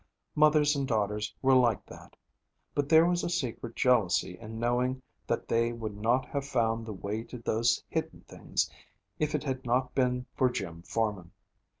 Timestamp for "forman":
10.81-11.29